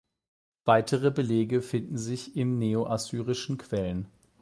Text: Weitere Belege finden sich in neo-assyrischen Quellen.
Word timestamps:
Weitere 0.65 1.11
Belege 1.11 1.61
finden 1.61 1.95
sich 1.99 2.35
in 2.35 2.57
neo-assyrischen 2.57 3.59
Quellen. 3.59 4.07